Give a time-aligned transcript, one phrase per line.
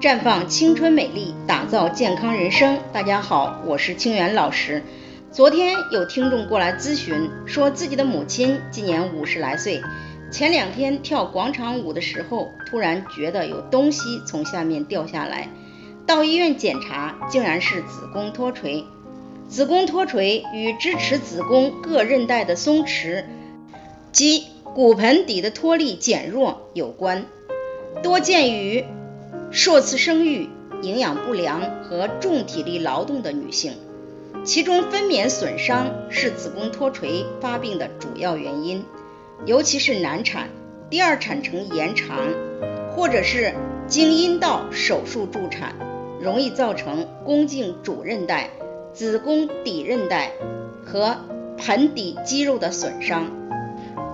[0.00, 2.78] 绽放青春美丽，打造健康人生。
[2.90, 4.82] 大家好，我是清源老师。
[5.30, 9.82] 昨天有听众过来咨询，说自己的母亲今年五十来岁，
[10.32, 15.50] 前两天跳广场舞的时候，突然觉得有东西从下面掉下来，
[16.06, 18.82] 到医院检查，竟然是子宫脱垂。
[19.50, 23.22] 子宫脱垂与支持子宫各韧带的松弛
[24.12, 27.26] 及骨盆底的脱力减弱有关，
[28.02, 28.82] 多见于。
[29.52, 30.48] 数次生育、
[30.80, 33.72] 营养不良和重体力劳动的女性，
[34.44, 38.84] 其中分娩损伤是子宫脱垂发病的主要原因，
[39.44, 40.50] 尤其是难产、
[40.88, 42.16] 第二产程延长，
[42.94, 43.52] 或者是
[43.88, 45.74] 经阴道手术助产，
[46.20, 48.50] 容易造成宫颈主韧带、
[48.92, 50.30] 子宫底韧带
[50.86, 51.16] 和
[51.58, 53.26] 盆底肌肉的损伤。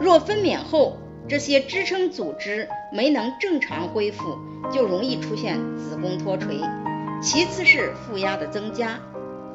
[0.01, 0.97] 若分娩后，
[1.29, 4.39] 这些支撑组织没能正常恢复，
[4.73, 6.61] 就容易出现子宫脱垂。
[7.21, 9.01] 其次是负压的增加，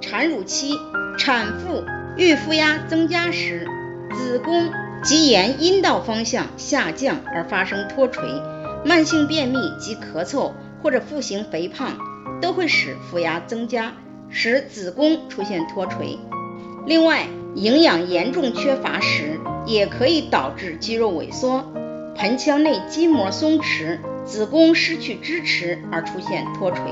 [0.02, 0.73] 产乳期
[1.17, 1.83] 产妇
[2.17, 3.66] 遇负压增加时，
[4.14, 4.69] 子宫
[5.02, 8.23] 即沿阴道方向下降而发生脱垂。
[8.83, 11.97] 慢性便秘及咳嗽或者腹型肥胖
[12.42, 13.94] 都会使负压增加，
[14.30, 16.17] 使子宫出现脱垂。
[16.86, 19.39] 另外，营养严重缺乏时，
[19.72, 21.64] 也可以导致肌肉萎缩、
[22.16, 26.83] 盆腔内筋膜松弛、子宫失去支持而出现脱垂。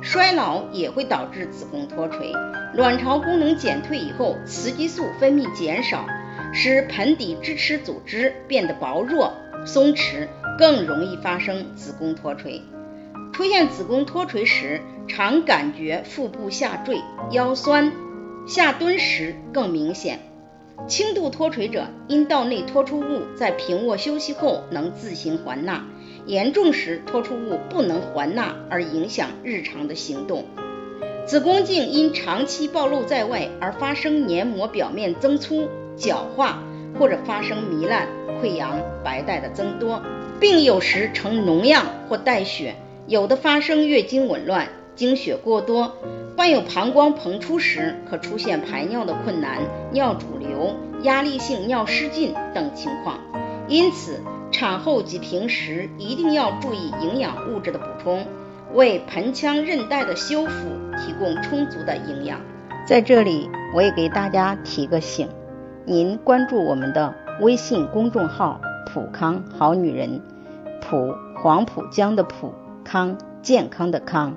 [0.00, 2.32] 衰老也会导致子宫脱垂。
[2.74, 6.06] 卵巢功能减退以后，雌激素分泌减少，
[6.54, 9.32] 使盆底支持组织变得薄弱、
[9.66, 10.26] 松弛，
[10.58, 12.62] 更容易发生子宫脱垂。
[13.34, 17.92] 出现子宫脱垂时，常感觉腹部下坠、腰酸。
[18.46, 20.20] 下蹲时更明显。
[20.86, 25.84] 轻度脱垂者，阴道内脱出物在平卧休息后能自行还纳；
[26.26, 30.44] 严重时，脱出物不能还纳而影响日常的行动。
[31.26, 36.62] 子宫颈因长期暴露在外而发生黏膜表面增粗、角化，
[36.98, 38.06] 或者发生糜烂、
[38.42, 40.02] 溃疡、白带的增多，
[40.38, 42.74] 并有时呈脓样或带血，
[43.06, 45.96] 有的发生月经紊乱、经血过多。
[46.36, 49.58] 患有膀胱膨出时，可出现排尿的困难、
[49.92, 53.18] 尿主流、压力性尿失禁等情况。
[53.68, 58.26] 因此，产后及平时一定要注意营养物质的补充，
[58.74, 60.68] 为盆腔韧带的修复
[60.98, 62.40] 提供充足的营养。
[62.86, 65.28] 在这里，我也给大家提个醒：
[65.86, 68.60] 您关注我们的微信公众号
[68.92, 70.20] “普康好女人”，
[70.82, 72.52] 普黄浦江的普
[72.84, 74.36] 康健康的康。